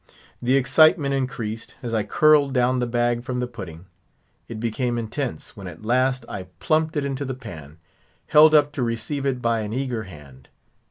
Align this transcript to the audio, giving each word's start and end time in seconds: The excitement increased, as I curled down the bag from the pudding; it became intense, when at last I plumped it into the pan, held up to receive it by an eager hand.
The 0.41 0.55
excitement 0.55 1.13
increased, 1.13 1.75
as 1.83 1.93
I 1.93 2.01
curled 2.01 2.55
down 2.55 2.79
the 2.79 2.87
bag 2.87 3.23
from 3.23 3.39
the 3.39 3.45
pudding; 3.45 3.85
it 4.47 4.59
became 4.59 4.97
intense, 4.97 5.55
when 5.55 5.67
at 5.67 5.85
last 5.85 6.25
I 6.27 6.47
plumped 6.59 6.97
it 6.97 7.05
into 7.05 7.23
the 7.23 7.35
pan, 7.35 7.77
held 8.25 8.55
up 8.55 8.71
to 8.71 8.81
receive 8.81 9.27
it 9.27 9.43
by 9.43 9.59
an 9.59 9.73
eager 9.73 10.05
hand. 10.05 10.49